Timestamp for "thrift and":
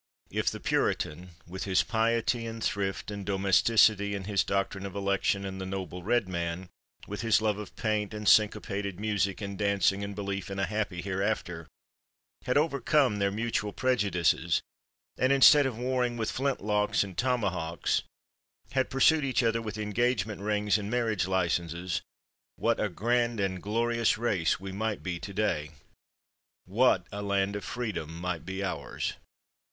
2.63-3.23